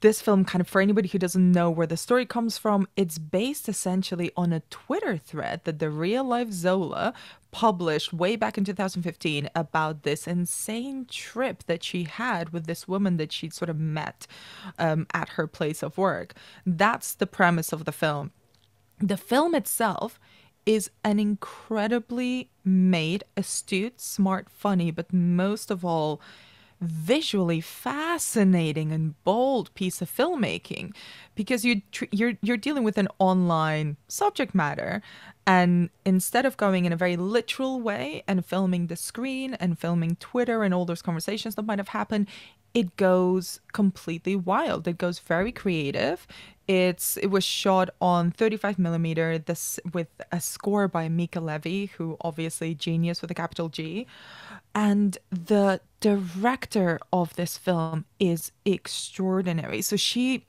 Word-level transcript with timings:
this 0.00 0.20
film, 0.20 0.44
kind 0.44 0.60
of 0.60 0.68
for 0.68 0.82
anybody 0.82 1.08
who 1.08 1.18
doesn't 1.18 1.50
know 1.50 1.70
where 1.70 1.86
the 1.86 1.96
story 1.96 2.26
comes 2.26 2.58
from, 2.58 2.86
it's 2.94 3.16
based 3.16 3.70
essentially 3.70 4.30
on 4.36 4.52
a 4.52 4.60
Twitter 4.68 5.16
thread 5.16 5.62
that 5.64 5.78
the 5.78 5.88
real 5.88 6.24
life 6.24 6.52
Zola 6.52 7.14
published 7.52 8.12
way 8.12 8.36
back 8.36 8.58
in 8.58 8.64
2015 8.64 9.48
about 9.54 10.02
this 10.02 10.26
insane 10.26 11.06
trip 11.06 11.64
that 11.64 11.82
she 11.82 12.04
had 12.04 12.50
with 12.50 12.66
this 12.66 12.86
woman 12.86 13.16
that 13.16 13.32
she'd 13.32 13.54
sort 13.54 13.70
of 13.70 13.78
met 13.78 14.26
um, 14.78 15.06
at 15.14 15.30
her 15.30 15.46
place 15.46 15.82
of 15.82 15.96
work. 15.96 16.34
That's 16.66 17.14
the 17.14 17.26
premise 17.26 17.72
of 17.72 17.86
the 17.86 17.92
film. 17.92 18.32
The 18.98 19.16
film 19.16 19.54
itself 19.54 20.20
is 20.66 20.90
an 21.02 21.18
incredibly 21.18 22.50
made, 22.62 23.24
astute, 23.38 24.02
smart, 24.02 24.50
funny, 24.50 24.90
but 24.90 25.14
most 25.14 25.70
of 25.70 25.82
all, 25.82 26.20
visually 26.80 27.60
fascinating 27.60 28.92
and 28.92 29.22
bold 29.24 29.74
piece 29.74 30.00
of 30.00 30.10
filmmaking 30.10 30.94
because 31.34 31.64
you 31.64 31.82
tr- 31.90 32.04
you're 32.12 32.34
you're 32.40 32.56
dealing 32.56 32.84
with 32.84 32.96
an 32.98 33.08
online 33.18 33.96
subject 34.06 34.54
matter 34.54 35.02
and 35.46 35.90
instead 36.04 36.46
of 36.46 36.56
going 36.56 36.84
in 36.84 36.92
a 36.92 36.96
very 36.96 37.16
literal 37.16 37.80
way 37.80 38.22
and 38.28 38.44
filming 38.44 38.86
the 38.86 38.96
screen 38.96 39.54
and 39.54 39.78
filming 39.78 40.14
Twitter 40.16 40.62
and 40.62 40.72
all 40.72 40.84
those 40.84 41.02
conversations 41.02 41.56
that 41.56 41.64
might 41.64 41.78
have 41.78 41.88
happened 41.88 42.28
it 42.74 42.96
goes 42.96 43.60
completely 43.72 44.36
wild. 44.36 44.86
It 44.86 44.98
goes 44.98 45.18
very 45.18 45.52
creative. 45.52 46.26
It's 46.66 47.16
it 47.16 47.28
was 47.28 47.44
shot 47.44 47.88
on 48.00 48.30
35 48.30 48.78
millimeter 48.78 49.38
this 49.38 49.80
with 49.94 50.08
a 50.30 50.40
score 50.40 50.86
by 50.86 51.08
Mica 51.08 51.40
Levi 51.40 51.86
who 51.96 52.18
obviously 52.20 52.74
genius 52.74 53.22
with 53.22 53.30
a 53.30 53.34
capital 53.34 53.70
G. 53.70 54.06
And 54.74 55.16
the 55.30 55.80
director 56.00 57.00
of 57.10 57.34
this 57.36 57.56
film 57.56 58.04
is 58.20 58.52
extraordinary. 58.66 59.80
So 59.80 59.96
she 59.96 60.44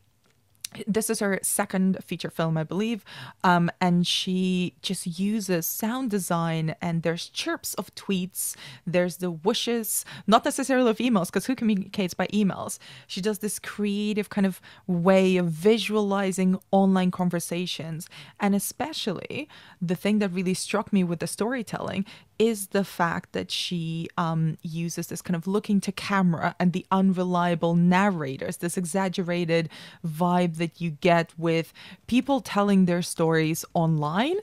this 0.87 1.09
is 1.09 1.19
her 1.19 1.39
second 1.41 2.03
feature 2.03 2.29
film, 2.29 2.57
I 2.57 2.63
believe. 2.63 3.03
Um, 3.43 3.69
and 3.81 4.05
she 4.05 4.75
just 4.81 5.19
uses 5.19 5.65
sound 5.65 6.11
design, 6.11 6.75
and 6.81 7.03
there's 7.03 7.29
chirps 7.29 7.73
of 7.75 7.93
tweets, 7.95 8.55
there's 8.85 9.17
the 9.17 9.31
wishes, 9.31 10.05
not 10.27 10.45
necessarily 10.45 10.89
of 10.89 10.97
emails, 10.97 11.27
because 11.27 11.45
who 11.45 11.55
communicates 11.55 12.13
by 12.13 12.27
emails? 12.27 12.79
She 13.07 13.21
does 13.21 13.39
this 13.39 13.59
creative 13.59 14.29
kind 14.29 14.45
of 14.45 14.61
way 14.87 15.37
of 15.37 15.47
visualizing 15.47 16.59
online 16.71 17.11
conversations. 17.11 18.07
And 18.39 18.55
especially 18.55 19.47
the 19.81 19.95
thing 19.95 20.19
that 20.19 20.29
really 20.29 20.53
struck 20.53 20.93
me 20.93 21.03
with 21.03 21.19
the 21.19 21.27
storytelling 21.27 22.05
is 22.39 22.67
the 22.67 22.85
fact 22.85 23.33
that 23.33 23.51
she 23.51 24.07
um, 24.17 24.57
uses 24.63 25.07
this 25.07 25.21
kind 25.21 25.35
of 25.35 25.45
looking 25.45 25.81
to 25.81 25.91
camera 25.91 26.55
and 26.59 26.71
the 26.71 26.85
unreliable 26.89 27.75
narrators, 27.75 28.57
this 28.57 28.77
exaggerated 28.77 29.69
vibe 30.07 30.55
that 30.55 30.79
you 30.79 30.91
get 30.91 31.33
with 31.37 31.73
people 32.07 32.39
telling 32.39 32.85
their 32.85 33.01
stories 33.01 33.65
online. 33.73 34.37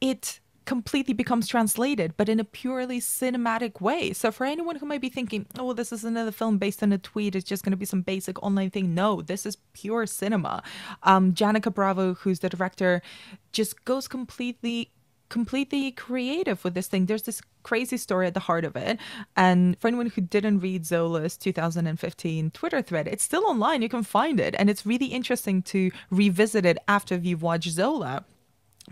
It 0.00 0.38
completely 0.64 1.12
becomes 1.12 1.46
translated, 1.46 2.16
but 2.16 2.28
in 2.28 2.40
a 2.40 2.44
purely 2.44 3.00
cinematic 3.00 3.80
way. 3.80 4.12
So 4.12 4.30
for 4.30 4.46
anyone 4.46 4.76
who 4.76 4.86
might 4.86 5.00
be 5.00 5.08
thinking, 5.08 5.46
oh, 5.58 5.72
this 5.72 5.92
is 5.92 6.04
another 6.04 6.32
film 6.32 6.58
based 6.58 6.82
on 6.82 6.92
a 6.92 6.98
tweet, 6.98 7.34
it's 7.34 7.48
just 7.48 7.64
going 7.64 7.72
to 7.72 7.76
be 7.76 7.84
some 7.84 8.02
basic 8.02 8.42
online 8.42 8.70
thing. 8.70 8.94
No, 8.94 9.20
this 9.20 9.44
is 9.44 9.56
pure 9.72 10.06
cinema. 10.06 10.62
Um, 11.02 11.32
Janicza 11.32 11.74
Bravo, 11.74 12.14
who's 12.14 12.38
the 12.38 12.48
director, 12.48 13.02
just 13.52 13.84
goes 13.84 14.08
completely 14.08 14.90
completely 15.28 15.90
creative 15.92 16.62
with 16.64 16.74
this 16.74 16.86
thing. 16.86 17.06
There's 17.06 17.22
this 17.22 17.40
crazy 17.62 17.96
story 17.96 18.26
at 18.26 18.34
the 18.34 18.40
heart 18.40 18.64
of 18.64 18.76
it. 18.76 18.98
And 19.36 19.78
for 19.78 19.88
anyone 19.88 20.06
who 20.06 20.20
didn't 20.20 20.60
read 20.60 20.86
Zola's 20.86 21.36
2015 21.36 22.50
Twitter 22.50 22.82
thread, 22.82 23.08
it's 23.08 23.24
still 23.24 23.44
online. 23.46 23.82
You 23.82 23.88
can 23.88 24.02
find 24.02 24.38
it. 24.38 24.54
And 24.58 24.70
it's 24.70 24.86
really 24.86 25.06
interesting 25.06 25.62
to 25.62 25.90
revisit 26.10 26.64
it 26.64 26.78
after 26.88 27.16
you've 27.16 27.42
watched 27.42 27.70
Zola 27.70 28.24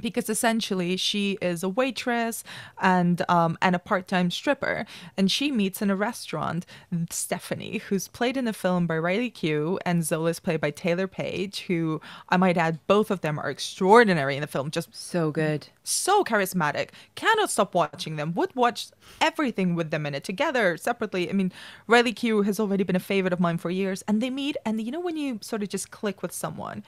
because 0.01 0.29
essentially 0.29 0.97
she 0.97 1.39
is 1.43 1.63
a 1.63 1.69
waitress 1.69 2.45
and 2.81 3.23
um, 3.29 3.59
and 3.61 3.77
a 3.77 3.79
part-time 3.79 4.31
stripper 4.31 4.87
and 5.17 5.31
she 5.31 5.51
meets 5.51 5.83
in 5.83 5.91
a 5.91 5.97
restaurant 5.97 6.65
stephanie 7.11 7.79
who's 7.89 8.09
played 8.09 8.37
in 8.37 8.45
the 8.45 8.53
film 8.53 8.87
by 8.87 8.97
riley 8.97 9.31
keough 9.31 9.79
and 9.85 10.05
zola 10.05 10.31
is 10.31 10.41
played 10.41 10.61
by 10.61 10.71
taylour 10.71 11.11
paige 11.11 11.61
who 11.67 12.01
i 12.31 12.37
might 12.37 12.57
add 12.57 12.79
both 12.87 13.11
of 13.11 13.21
them 13.21 13.39
are 13.39 13.51
extraordinary 13.51 14.35
in 14.35 14.41
the 14.41 14.47
film 14.47 14.71
just 14.71 14.95
so 14.95 15.31
good. 15.31 15.69
so 15.85 16.25
charismatic. 16.25 16.91
Cannot 17.15 17.51
stop 17.51 17.75
watching 17.75 18.17
them. 18.17 18.33
Would 18.35 18.55
watch 18.55 18.89
everything 19.21 19.75
with 19.75 19.91
them 19.91 20.07
in 20.07 20.15
it 20.15 20.25
together 20.25 20.77
separately. 20.77 21.29
I 21.29 21.33
mean 21.33 21.53
riley 21.87 22.15
keough 22.15 22.45
has 22.45 22.59
already 22.59 22.85
been 22.85 22.97
a 22.97 23.01
favorite 23.01 23.33
of 23.33 23.41
mine 23.41 23.59
for 23.59 23.71
years 23.71 24.03
and 24.09 24.21
they 24.21 24.31
meet 24.31 24.57
and 24.65 24.81
you 24.81 24.91
know 24.91 25.01
when 25.01 25.17
you 25.17 25.39
sort 25.43 25.63
of 25.63 25.69
just 25.69 25.91
click 25.91 26.23
with 26.23 26.33
someone 26.33 26.83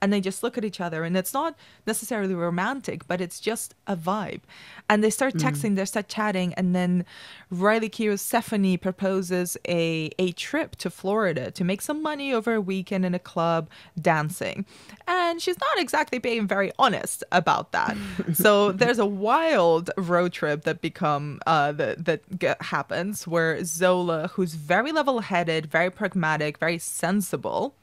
and 0.00 0.12
they 0.12 0.20
just 0.20 0.42
look 0.42 0.58
at 0.58 0.64
each 0.64 0.80
other 0.80 1.04
and 1.04 1.16
it's 1.16 1.34
not 1.34 1.56
necessarily 1.86 2.34
romantic 2.34 3.06
but 3.06 3.20
it's 3.20 3.40
just 3.40 3.74
a 3.86 3.96
vibe. 3.96 4.40
And 4.88 5.04
they 5.04 5.10
start 5.10 5.34
texting 5.34 5.72
mm. 5.72 5.76
they 5.76 5.84
start 5.84 6.08
chatting 6.08 6.54
and 6.54 6.74
then 6.74 7.04
riley 7.50 7.90
stephanie 8.16 8.76
proposes 8.76 9.56
a, 9.68 10.10
a 10.18 10.32
trip 10.32 10.76
to 10.76 10.90
florida 10.90 11.50
to 11.50 11.64
make 11.64 11.82
some 11.82 12.02
money 12.02 12.32
over 12.32 12.54
a 12.54 12.60
weekend 12.60 13.04
in 13.04 13.14
a 13.14 13.18
club 13.18 13.68
dancing. 14.00 14.64
And 15.06 15.40
she's 15.40 15.58
not 15.58 15.78
exactly 15.78 16.18
being 16.18 16.46
very 16.46 16.72
honest 16.78 17.24
about 17.32 17.72
that. 17.72 17.96
So 18.34 18.72
there's 18.72 18.98
a 18.98 19.06
wild 19.06 19.90
road 19.96 20.32
trip 20.32 20.62
that 20.62 20.80
become 20.80 21.40
uh, 21.46 21.72
that 21.72 22.04
that 22.04 22.38
get, 22.38 22.60
happens 22.62 23.26
where 23.26 23.64
zola 23.64 24.28
who's 24.34 24.54
very 24.54 24.92
level-headed 24.92 25.66
very 25.66 25.90
pragmatic 25.90 26.58
very 26.58 26.78
sensible 26.78 27.74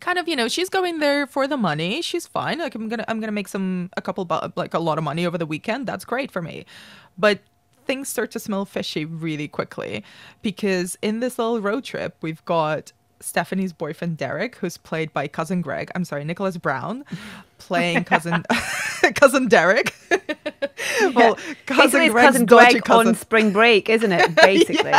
kind 0.00 0.18
of 0.18 0.28
you 0.28 0.36
know 0.36 0.48
she's 0.48 0.68
going 0.68 0.98
there 0.98 1.26
for 1.26 1.46
the 1.46 1.56
money. 1.56 2.02
She's 2.02 2.26
fine. 2.26 2.58
Like 2.58 2.74
i'm 2.74 2.88
gonna 2.88 3.04
i'm 3.08 3.20
gonna 3.20 3.32
make 3.32 3.48
some 3.48 3.90
a 3.96 4.02
couple 4.02 4.26
like 4.56 4.74
a 4.74 4.78
lot 4.78 4.98
of 4.98 5.04
money 5.04 5.26
over 5.26 5.38
the 5.38 5.46
weekend. 5.46 5.86
That's 5.86 6.04
great 6.04 6.30
for 6.30 6.42
me. 6.42 6.64
But 7.18 7.40
things 7.86 8.08
start 8.08 8.30
to 8.32 8.38
smell 8.38 8.64
fishy 8.64 9.04
really 9.04 9.48
quickly 9.48 10.04
because 10.42 10.96
in 11.02 11.20
this 11.20 11.38
little 11.38 11.60
road 11.60 11.84
trip 11.84 12.16
we've 12.20 12.44
got 12.44 12.92
Stephanie's 13.20 13.72
boyfriend 13.72 14.16
Derek, 14.16 14.56
who's 14.56 14.76
played 14.76 15.12
by 15.12 15.28
cousin 15.28 15.60
Greg. 15.60 15.90
I'm 15.94 16.04
sorry, 16.04 16.24
Nicholas 16.24 16.56
Braun, 16.56 17.04
playing 17.58 18.04
cousin 18.04 18.42
cousin 19.14 19.48
Derek. 19.48 19.94
well, 21.14 21.38
cousin 21.66 22.10
Greg's 22.10 22.26
cousin 22.26 22.46
Greg 22.46 22.84
cousin. 22.84 23.08
on 23.08 23.14
spring 23.14 23.52
break, 23.52 23.88
isn't 23.88 24.12
it? 24.12 24.34
Basically, 24.42 24.92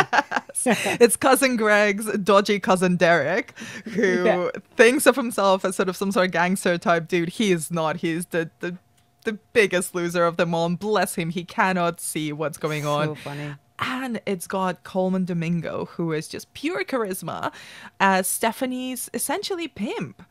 it's 0.64 1.16
cousin 1.16 1.56
Greg's 1.56 2.06
dodgy 2.18 2.60
cousin 2.60 2.96
Derek, 2.96 3.58
who 3.86 4.24
yeah. 4.24 4.50
thinks 4.76 5.06
of 5.06 5.16
himself 5.16 5.64
as 5.64 5.76
sort 5.76 5.88
of 5.88 5.96
some 5.96 6.12
sort 6.12 6.26
of 6.26 6.32
gangster 6.32 6.78
type 6.78 7.08
dude. 7.08 7.30
He 7.30 7.52
is 7.52 7.70
not. 7.70 7.98
He's 7.98 8.26
the 8.26 8.50
the 8.60 8.76
the 9.24 9.34
biggest 9.52 9.94
loser 9.94 10.24
of 10.24 10.36
them 10.36 10.54
all. 10.54 10.66
And 10.66 10.78
bless 10.78 11.14
him, 11.14 11.30
he 11.30 11.44
cannot 11.44 12.00
see 12.00 12.32
what's 12.32 12.58
going 12.58 12.86
on. 12.86 13.08
So 13.08 13.14
funny 13.16 13.54
and 13.82 14.20
it's 14.26 14.46
got 14.46 14.84
Colman 14.84 15.24
Domingo, 15.24 15.86
who 15.86 16.12
is 16.12 16.28
just 16.28 16.52
pure 16.54 16.84
charisma, 16.84 17.52
as 18.00 18.26
Stephanie's 18.28 19.10
essentially 19.12 19.68
pimp. 19.68 20.22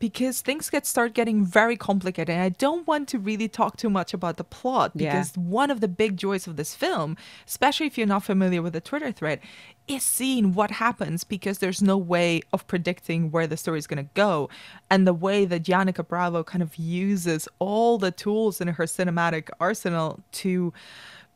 Because 0.00 0.42
things 0.42 0.68
get 0.68 0.84
start 0.84 1.14
getting 1.14 1.46
very 1.46 1.76
complicated, 1.76 2.28
and 2.28 2.42
I 2.42 2.48
don't 2.50 2.86
want 2.86 3.08
to 3.10 3.18
really 3.18 3.48
talk 3.48 3.76
too 3.76 3.88
much 3.88 4.12
about 4.12 4.36
the 4.36 4.44
plot. 4.44 4.94
Because 4.94 5.34
yeah. 5.34 5.42
one 5.42 5.70
of 5.70 5.80
the 5.80 5.88
big 5.88 6.16
joys 6.16 6.46
of 6.46 6.56
this 6.56 6.74
film, 6.74 7.16
especially 7.46 7.86
if 7.86 7.96
you're 7.96 8.06
not 8.06 8.24
familiar 8.24 8.60
with 8.60 8.72
the 8.72 8.82
Twitter 8.82 9.12
thread, 9.12 9.40
is 9.86 10.02
seeing 10.02 10.52
what 10.52 10.72
happens 10.72 11.24
because 11.24 11.58
there's 11.58 11.80
no 11.80 11.96
way 11.96 12.42
of 12.52 12.66
predicting 12.66 13.30
where 13.30 13.46
the 13.46 13.56
story 13.56 13.78
is 13.78 13.86
going 13.86 14.04
to 14.04 14.10
go. 14.14 14.50
And 14.90 15.06
the 15.06 15.14
way 15.14 15.44
that 15.44 15.62
Janicza 15.62 16.06
Bravo 16.06 16.42
kind 16.42 16.62
of 16.62 16.76
uses 16.76 17.48
all 17.60 17.96
the 17.96 18.10
tools 18.10 18.60
in 18.60 18.68
her 18.68 18.84
cinematic 18.84 19.48
arsenal 19.60 20.20
to 20.32 20.72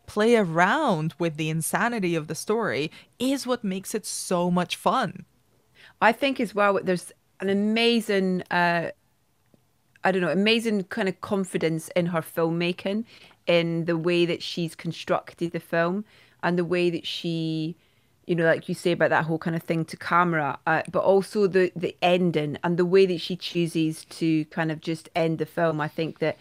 play 0.09 0.35
around 0.35 1.15
with 1.19 1.37
the 1.37 1.51
insanity 1.51 2.17
of 2.17 2.27
the 2.27 2.35
story 2.35 2.91
is 3.21 3.47
what 3.47 3.63
makes 3.63 3.95
it 3.95 4.05
so 4.05 4.51
much 4.51 4.75
fun. 4.75 5.27
I 6.01 6.13
think 6.13 6.41
as 6.41 6.55
well, 6.55 6.81
there's 6.83 7.13
an 7.41 7.51
amazing, 7.51 8.43
uh, 8.51 8.91
I 10.03 10.11
don't 10.11 10.23
know, 10.23 10.31
amazing 10.31 10.85
kind 10.85 11.09
of 11.09 11.21
confidence 11.21 11.89
in 11.95 12.07
her 12.07 12.23
filmmaking, 12.23 13.05
in 13.47 13.85
the 13.85 13.97
way 13.97 14.27
that 14.27 14.43
she's 14.43 14.75
constructed 14.75 15.53
the 15.53 15.61
film 15.61 16.05
and 16.43 16.59
the 16.59 16.65
way 16.65 16.91
that 16.91 17.07
she, 17.07 17.77
you 18.27 18.35
know, 18.35 18.45
like 18.45 18.69
you 18.69 18.75
say 18.75 18.93
about 18.93 19.11
that 19.11 19.25
whole 19.25 19.39
kind 19.39 19.57
of 19.57 19.63
thing 19.63 19.85
to 19.87 19.97
camera, 19.97 20.59
uh, 20.67 20.83
but 20.91 21.03
also 21.03 21.47
the 21.47 21.73
the 21.75 21.97
ending 22.03 22.59
and 22.63 22.77
the 22.77 22.85
way 22.85 23.07
that 23.07 23.21
she 23.21 23.37
chooses 23.37 24.05
to 24.07 24.45
kind 24.47 24.71
of 24.71 24.81
just 24.81 25.09
end 25.15 25.39
the 25.39 25.47
film. 25.47 25.81
I 25.81 25.89
think 25.89 26.19
that 26.19 26.37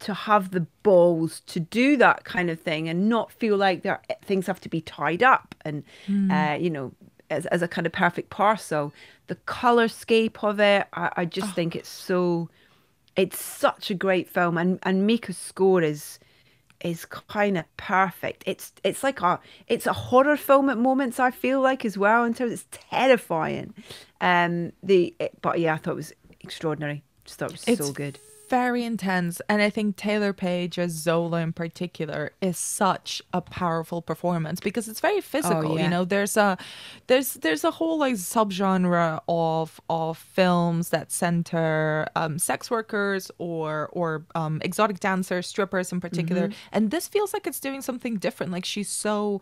to 0.00 0.14
have 0.14 0.50
the 0.50 0.60
balls 0.82 1.40
to 1.40 1.60
do 1.60 1.96
that 1.96 2.24
kind 2.24 2.50
of 2.50 2.60
thing 2.60 2.88
and 2.88 3.08
not 3.08 3.32
feel 3.32 3.56
like 3.56 3.82
there 3.82 4.00
things 4.22 4.46
have 4.46 4.60
to 4.60 4.68
be 4.68 4.80
tied 4.80 5.22
up 5.22 5.54
and 5.64 5.82
mm. 6.06 6.30
uh, 6.30 6.58
you 6.58 6.70
know 6.70 6.92
as, 7.30 7.46
as 7.46 7.62
a 7.62 7.68
kind 7.68 7.86
of 7.86 7.92
perfect 7.92 8.30
parcel 8.30 8.92
the 9.26 9.34
color 9.34 9.88
scape 9.88 10.42
of 10.42 10.60
it 10.60 10.86
i, 10.92 11.10
I 11.16 11.24
just 11.24 11.48
oh. 11.48 11.52
think 11.52 11.76
it's 11.76 11.88
so 11.88 12.48
it's 13.16 13.42
such 13.42 13.90
a 13.90 13.94
great 13.94 14.28
film 14.28 14.56
and 14.56 14.78
and 14.84 15.06
Mica's 15.06 15.36
score 15.36 15.82
is 15.82 16.20
is 16.80 17.04
kind 17.04 17.58
of 17.58 17.64
perfect. 17.76 18.44
It's 18.46 18.72
it's 18.84 19.02
like 19.02 19.20
a 19.20 19.40
it's 19.66 19.86
a 19.86 19.92
horror 19.92 20.36
film 20.36 20.70
at 20.70 20.78
moments. 20.78 21.18
I 21.18 21.30
feel 21.30 21.60
like 21.60 21.84
as 21.84 21.98
well 21.98 22.24
in 22.24 22.34
terms 22.34 22.52
it's 22.52 22.66
terrifying. 22.70 23.74
Um, 24.20 24.72
the 24.82 25.14
it, 25.18 25.32
but 25.42 25.58
yeah, 25.60 25.74
I 25.74 25.76
thought 25.78 25.92
it 25.92 25.96
was 25.96 26.12
extraordinary. 26.40 27.02
Just 27.24 27.38
thought 27.38 27.50
it 27.50 27.52
was 27.52 27.64
It's 27.66 27.86
so 27.86 27.92
good. 27.92 28.18
Very 28.48 28.84
intense 28.84 29.42
and 29.48 29.60
i 29.60 29.68
think 29.68 29.96
taylour 29.96 30.34
paige 30.34 30.78
as 30.78 30.92
zola 30.92 31.40
in 31.40 31.52
particular 31.52 32.32
is 32.40 32.56
such 32.56 33.20
a 33.34 33.42
powerful 33.42 34.00
performance 34.00 34.58
because 34.58 34.88
it's 34.88 35.00
very 35.00 35.20
physical 35.20 35.76
yeah. 35.76 35.84
you 35.84 35.90
know 35.90 36.04
there's 36.04 36.36
a 36.36 36.56
there's 37.08 37.34
there's 37.34 37.62
a 37.64 37.70
whole 37.70 37.98
like 37.98 38.14
subgenre 38.14 39.20
of 39.28 39.80
of 39.90 40.16
films 40.16 40.88
that 40.90 41.12
center 41.12 42.08
um, 42.16 42.38
sex 42.38 42.70
workers 42.70 43.30
or 43.36 43.90
or 43.92 44.24
um, 44.34 44.60
exotic 44.62 44.98
dancers 45.00 45.46
strippers 45.46 45.92
in 45.92 46.00
particular 46.00 46.50
and 46.72 46.90
this 46.90 47.06
feels 47.06 47.32
like 47.34 47.46
it's 47.46 47.60
doing 47.60 47.82
something 47.82 48.16
different 48.16 48.50
like 48.50 48.64
she's 48.64 48.88
so 48.88 49.40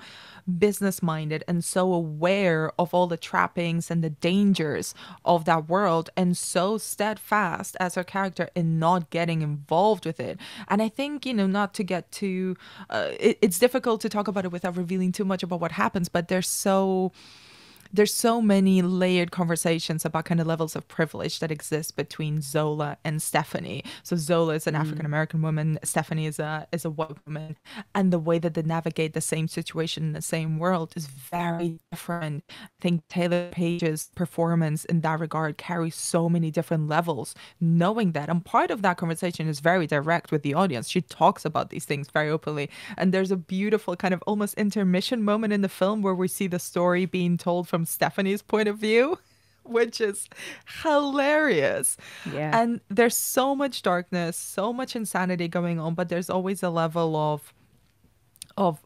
business 0.59 1.02
minded 1.02 1.44
and 1.47 1.64
so 1.64 1.93
aware 1.93 2.73
of 2.79 2.93
all 2.93 3.06
the 3.06 3.17
trappings 3.17 3.91
and 3.91 4.02
the 4.02 4.11
dangers 4.11 4.94
of 5.25 5.44
that 5.44 5.69
world 5.69 6.11
and 6.17 6.37
so 6.37 6.79
steadfast 6.79 7.76
as 7.79 7.94
her 7.94 8.05
character 8.05 8.49
in 8.55 8.79
not 8.79 8.95
getting 9.00 9.43
involved 9.43 10.06
with 10.06 10.20
it. 10.20 10.38
And 10.69 10.82
i 10.82 10.88
think 10.88 11.26
you 11.26 11.34
know 11.34 11.46
not 11.46 11.75
to 11.75 11.84
get 11.84 12.10
too 12.10 12.56
uh, 12.90 13.10
it, 13.20 13.38
it's 13.43 13.58
difficult 13.58 14.00
to 14.00 14.08
talk 14.08 14.28
about 14.28 14.44
it 14.44 14.52
without 14.52 14.76
revealing 14.76 15.12
too 15.12 15.25
much 15.25 15.43
about 15.43 15.60
what 15.60 15.72
happens 15.72 16.08
but 16.08 16.28
there's 16.28 16.48
so 16.48 17.12
there's 17.93 18.12
so 18.12 18.41
many 18.41 18.83
layered 18.83 19.31
conversations 19.31 20.05
about 20.05 20.25
kind 20.25 20.41
of 20.41 20.47
levels 20.47 20.77
of 20.77 20.88
privilege 20.88 21.41
that 21.41 21.50
exist 21.50 21.97
between 21.97 22.41
Zola 22.41 22.99
and 23.05 23.23
Stephanie. 23.23 23.85
So 24.03 24.17
Zola 24.17 24.55
is 24.55 24.67
an 24.67 24.75
mm. 24.75 24.81
African 24.81 25.06
American 25.06 25.43
woman, 25.43 25.79
Stephanie 25.83 26.27
is 26.27 26.38
a 26.38 26.67
is 26.73 26.85
a 26.85 26.91
white 26.91 27.17
woman, 27.27 27.56
and 27.94 28.12
the 28.12 28.19
way 28.19 28.38
that 28.38 28.55
they 28.55 28.62
navigate 28.62 29.15
the 29.15 29.21
same 29.21 29.49
situation 29.49 30.05
in 30.05 30.12
the 30.12 30.23
same 30.23 30.59
world 30.59 30.93
is 30.97 31.06
very 31.06 31.79
different. 31.91 32.44
I 32.50 32.69
think 32.81 33.06
Taylour 33.09 33.50
Paige's 33.50 34.11
performance 34.15 34.85
in 34.85 35.00
that 35.03 35.21
regard 35.21 35.59
carries 35.59 35.94
so 35.94 36.29
many 36.29 36.50
different 36.50 36.88
levels, 36.88 37.35
knowing 37.61 38.12
that. 38.12 38.29
And 38.29 38.44
part 38.44 38.71
of 38.71 38.83
that 38.83 38.97
conversation 38.97 39.49
is 39.49 39.61
very 39.61 39.87
direct 39.87 40.31
with 40.31 40.43
the 40.43 40.55
audience. 40.55 40.88
She 40.88 41.00
talks 41.00 41.44
about 41.44 41.71
these 41.71 41.85
things 41.85 42.09
very 42.11 42.31
openly. 42.31 42.71
And 42.97 43.12
there's 43.12 43.31
a 43.31 43.37
beautiful 43.37 43.97
kind 43.97 44.15
of 44.15 44.23
almost 44.27 44.55
intermission 44.55 45.23
moment 45.23 45.53
in 45.53 45.62
the 45.62 45.69
film 45.69 46.03
where 46.03 46.15
we 46.15 46.29
see 46.29 46.47
the 46.47 46.59
story 46.59 47.06
being 47.06 47.37
told 47.37 47.69
from 47.69 47.75
Stephanie's 47.84 48.43
point 48.43 48.69
of 48.69 48.78
view. 48.78 49.19
Which 49.64 50.00
is 50.00 50.28
hilarious. 50.84 51.96
Yeah. 52.32 52.56
And 52.56 52.81
there's 52.88 53.17
so 53.17 53.52
much 53.56 53.82
darkness, 53.82 54.37
so 54.37 54.73
much 54.73 54.94
insanity 54.94 55.49
going 55.49 55.81
on, 55.81 55.94
but 55.94 56.08
there's 56.08 56.31
always 56.31 56.62
a 56.62 56.70
level 56.70 57.17
of 57.17 57.52
of 58.56 58.78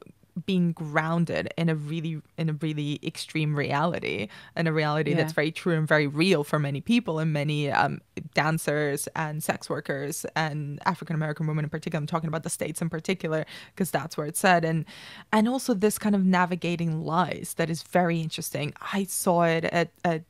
being 0.46 0.72
grounded 0.72 1.52
in 1.56 1.68
a 1.68 1.74
really 1.74 2.20
in 2.36 2.48
a 2.48 2.52
really 2.54 3.00
extreme 3.02 3.56
reality 3.56 4.28
and 4.56 4.68
a 4.68 4.72
reality 4.72 5.14
that's 5.14 5.32
very 5.32 5.50
true 5.52 5.76
and 5.76 5.86
very 5.86 6.06
real 6.06 6.44
for 6.44 6.58
many 6.58 6.80
people 6.80 7.18
and 7.18 7.32
many 7.32 7.70
um, 7.70 8.00
dancers 8.34 9.08
and 9.16 9.42
sex 9.42 9.68
workers 9.68 10.26
and 10.36 10.80
African 10.86 11.14
American 11.14 11.46
women 11.46 11.64
in 11.64 11.70
particular. 11.70 12.00
I'm 12.00 12.06
talking 12.06 12.28
about 12.28 12.42
the 12.42 12.50
states 12.50 12.80
in 12.80 12.88
particular 12.88 13.44
because 13.74 13.90
that's 13.90 14.16
where 14.16 14.26
it's 14.26 14.40
said 14.40 14.64
and 14.64 14.84
and 15.32 15.48
also 15.48 15.74
this 15.74 15.98
kind 15.98 16.14
of 16.14 16.24
navigating 16.24 17.04
lies 17.04 17.54
that 17.56 17.70
is 17.70 17.82
very 17.82 18.20
interesting. 18.20 18.72
I 18.92 19.04
saw 19.04 19.42
it 19.42 19.64
at, 19.64 19.90
at 20.04 20.22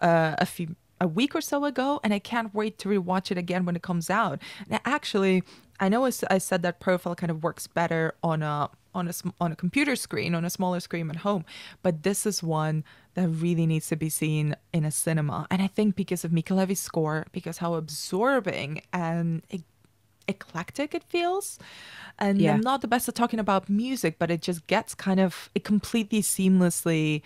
uh, 0.00 0.36
a 0.38 0.46
few 0.46 0.76
a 1.00 1.08
week 1.08 1.34
or 1.34 1.40
so 1.40 1.64
ago, 1.64 1.98
and 2.04 2.12
I 2.12 2.18
can't 2.18 2.54
wait 2.54 2.78
to 2.78 2.88
rewatch 2.88 3.30
it 3.30 3.38
again 3.38 3.64
when 3.64 3.74
it 3.74 3.82
comes 3.82 4.10
out. 4.10 4.38
And 4.68 4.80
actually, 4.84 5.42
I 5.80 5.88
know 5.88 6.04
I 6.04 6.10
said 6.10 6.62
that 6.62 6.78
profile 6.78 7.14
kind 7.14 7.30
of 7.30 7.42
works 7.42 7.66
better 7.66 8.14
on 8.22 8.42
a 8.42 8.68
on 8.94 9.08
a 9.08 9.12
on 9.40 9.52
a 9.52 9.56
computer 9.56 9.96
screen, 9.96 10.34
on 10.34 10.44
a 10.44 10.50
smaller 10.50 10.80
screen 10.80 11.08
at 11.10 11.16
home, 11.16 11.44
but 11.82 12.02
this 12.02 12.26
is 12.26 12.42
one 12.42 12.84
that 13.14 13.28
really 13.28 13.66
needs 13.66 13.88
to 13.88 13.96
be 13.96 14.08
seen 14.08 14.54
in 14.72 14.84
a 14.84 14.90
cinema. 14.90 15.46
And 15.50 15.60
I 15.62 15.66
think 15.66 15.96
because 15.96 16.24
of 16.24 16.32
Mica 16.32 16.54
Levi's 16.54 16.80
score, 16.80 17.26
because 17.32 17.58
how 17.58 17.74
absorbing 17.74 18.82
and 18.92 19.42
e- 19.50 19.64
eclectic 20.28 20.94
it 20.94 21.04
feels. 21.04 21.58
And 22.18 22.40
Yeah. 22.40 22.54
I'm 22.54 22.60
not 22.60 22.80
the 22.82 22.88
best 22.88 23.08
at 23.08 23.14
talking 23.14 23.40
about 23.40 23.68
music, 23.68 24.16
but 24.18 24.30
it 24.30 24.42
just 24.42 24.66
gets 24.66 24.94
kind 24.94 25.20
of 25.20 25.50
it 25.54 25.64
completely 25.64 26.22
seamlessly 26.22 27.22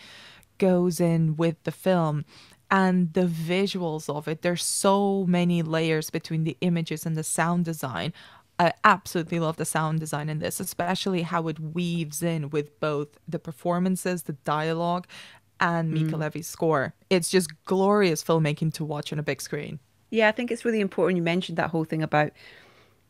goes 0.58 1.00
in 1.00 1.36
with 1.36 1.62
the 1.64 1.72
film 1.72 2.24
and 2.70 3.12
the 3.12 3.26
visuals 3.26 4.08
of 4.08 4.26
it 4.28 4.42
there's 4.42 4.62
so 4.64 5.24
many 5.28 5.62
layers 5.62 6.10
between 6.10 6.44
the 6.44 6.56
images 6.60 7.04
and 7.04 7.16
the 7.16 7.22
sound 7.24 7.64
design 7.64 8.12
i 8.58 8.72
absolutely 8.84 9.40
love 9.40 9.56
the 9.56 9.64
sound 9.64 10.00
design 10.00 10.28
in 10.28 10.38
this 10.38 10.60
especially 10.60 11.22
how 11.22 11.48
it 11.48 11.58
weaves 11.58 12.22
in 12.22 12.50
with 12.50 12.78
both 12.80 13.08
the 13.28 13.38
performances 13.38 14.24
the 14.24 14.32
dialogue 14.44 15.06
and 15.60 15.92
mica 15.92 16.16
levi's 16.16 16.46
score. 16.46 16.94
It's 17.10 17.30
just 17.30 17.50
glorious 17.64 18.22
filmmaking 18.22 18.74
to 18.74 18.84
watch 18.84 19.12
on 19.12 19.18
a 19.18 19.22
big 19.22 19.40
screen. 19.40 19.78
Yeah, 20.10 20.28
I 20.28 20.32
think 20.32 20.50
it's 20.50 20.64
really 20.64 20.80
important. 20.80 21.16
You 21.16 21.22
mentioned 21.22 21.58
that 21.58 21.70
whole 21.70 21.84
thing 21.84 22.02
about 22.02 22.32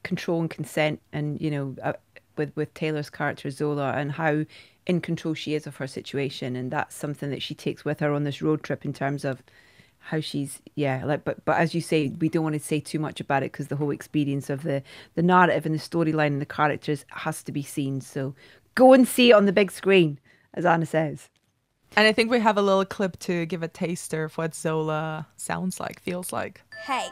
control 0.02 0.40
and 0.40 0.50
consent, 0.50 1.00
and 1.12 1.40
you 1.40 1.50
know, 1.50 1.76
uh, 1.82 1.94
with 2.36 2.54
with 2.56 2.72
Taylour's 2.74 3.10
character 3.10 3.50
Zola, 3.50 3.92
and 3.92 4.12
how 4.12 4.44
in 4.86 5.00
control 5.00 5.34
she 5.34 5.54
is 5.54 5.66
of 5.66 5.76
her 5.76 5.86
situation, 5.86 6.56
and 6.56 6.70
that's 6.70 6.94
something 6.94 7.30
that 7.30 7.42
she 7.42 7.54
takes 7.54 7.84
with 7.84 8.00
her 8.00 8.12
on 8.12 8.24
this 8.24 8.42
road 8.42 8.62
trip 8.62 8.84
in 8.84 8.92
terms 8.92 9.24
of 9.24 9.42
how 10.04 10.20
she's 10.20 10.60
yeah 10.74 11.02
like 11.04 11.24
but 11.24 11.42
but 11.46 11.56
as 11.56 11.74
you 11.74 11.80
say 11.80 12.08
we 12.20 12.28
don't 12.28 12.42
want 12.42 12.52
to 12.52 12.60
say 12.60 12.78
too 12.78 12.98
much 12.98 13.20
about 13.20 13.42
it 13.42 13.50
because 13.50 13.68
the 13.68 13.76
whole 13.76 13.90
experience 13.90 14.50
of 14.50 14.62
the 14.62 14.82
the 15.14 15.22
narrative 15.22 15.64
and 15.64 15.74
the 15.74 15.78
storyline 15.78 16.26
and 16.26 16.42
the 16.42 16.46
characters 16.46 17.06
has 17.08 17.42
to 17.42 17.52
be 17.52 17.62
seen. 17.62 18.00
So 18.00 18.34
go 18.74 18.92
and 18.92 19.08
see 19.08 19.30
it 19.30 19.32
on 19.32 19.46
the 19.46 19.52
big 19.52 19.70
screen 19.72 20.18
as 20.52 20.66
anna 20.66 20.86
says. 20.86 21.30
And 21.96 22.06
i 22.06 22.12
think 22.12 22.30
we 22.30 22.40
have 22.40 22.58
a 22.58 22.62
little 22.62 22.84
clip 22.84 23.18
to 23.20 23.46
give 23.46 23.62
a 23.62 23.68
taster 23.68 24.24
of 24.24 24.36
what 24.36 24.54
zola 24.54 25.26
sounds 25.36 25.80
like 25.80 26.00
feels 26.00 26.32
like. 26.32 26.60
Hey, 26.84 27.08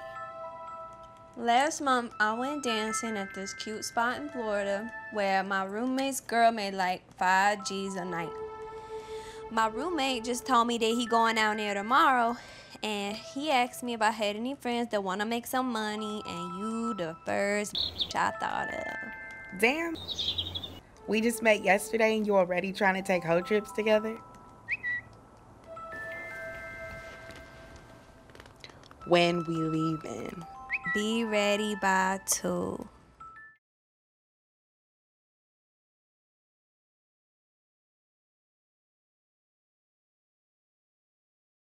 last 1.36 1.80
month 1.80 2.12
I 2.20 2.34
went 2.34 2.62
dancing 2.62 3.16
at 3.16 3.32
this 3.32 3.54
cute 3.54 3.84
spot 3.84 4.20
in 4.20 4.28
Florida 4.28 4.92
where 5.12 5.42
my 5.42 5.64
roommate's 5.64 6.20
girl 6.20 6.52
made 6.52 6.74
like 6.74 7.00
5 7.14 7.66
G's 7.66 7.94
a 7.94 8.04
night. 8.04 8.32
My 9.52 9.66
roommate 9.66 10.24
just 10.24 10.46
told 10.46 10.66
me 10.66 10.78
that 10.78 10.86
he 10.86 11.04
going 11.04 11.36
out 11.36 11.58
there 11.58 11.74
tomorrow 11.74 12.38
and 12.82 13.14
he 13.14 13.50
asked 13.50 13.82
me 13.82 13.92
if 13.92 14.00
I 14.00 14.10
had 14.10 14.34
any 14.34 14.54
friends 14.54 14.88
that 14.92 15.04
want 15.04 15.20
to 15.20 15.26
make 15.26 15.46
some 15.46 15.70
money 15.70 16.22
and 16.26 16.58
you 16.58 16.94
the 16.94 17.14
first 17.26 17.76
I 18.14 18.30
thought 18.30 18.72
of. 18.72 19.60
Damn. 19.60 19.94
We 21.06 21.20
just 21.20 21.42
met 21.42 21.62
yesterday 21.62 22.16
and 22.16 22.26
you 22.26 22.34
already 22.34 22.72
trying 22.72 22.94
to 22.94 23.02
take 23.02 23.24
whole 23.24 23.42
trips 23.42 23.70
together? 23.72 24.16
When 29.06 29.44
we 29.44 29.56
leaving? 29.56 30.42
Be 30.94 31.24
ready 31.24 31.74
by 31.74 32.20
2. 32.24 32.88